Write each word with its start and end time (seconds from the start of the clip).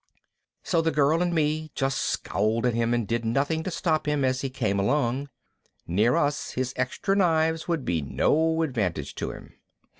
So 0.63 0.81
the 0.81 0.89
girl 0.89 1.21
and 1.21 1.31
me 1.31 1.69
just 1.75 1.99
scowled 1.99 2.65
at 2.65 2.73
him 2.73 2.89
but 2.89 3.05
did 3.05 3.23
nothing 3.23 3.61
to 3.61 3.69
stop 3.69 4.07
him 4.07 4.25
as 4.25 4.41
he 4.41 4.49
came 4.49 4.79
along. 4.79 5.29
Near 5.85 6.15
us, 6.15 6.53
his 6.53 6.73
extra 6.75 7.15
knives 7.15 7.67
would 7.67 7.85
be 7.85 8.01
no 8.01 8.63
advantage 8.63 9.13
to 9.13 9.29
him. 9.29 9.53